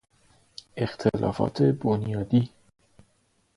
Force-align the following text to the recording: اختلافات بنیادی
اختلافات 0.77 1.61
بنیادی 1.61 2.49